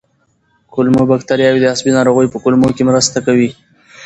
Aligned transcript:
کولمو 0.73 1.03
بکتریاوې 1.11 1.59
د 1.61 1.65
عصبي 1.73 1.91
ناروغیو 1.97 2.33
په 2.33 2.39
کمولو 2.43 2.75
کې 2.77 2.87
مرسته 2.89 3.17
کوي. 3.27 3.49